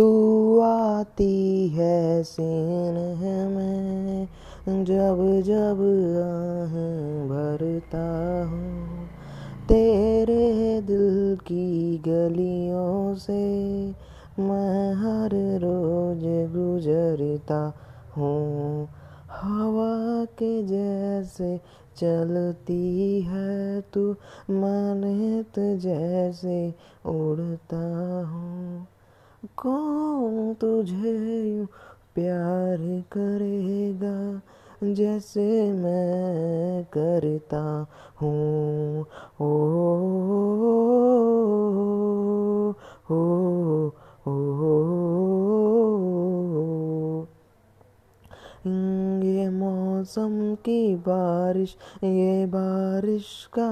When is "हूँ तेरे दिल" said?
8.44-11.38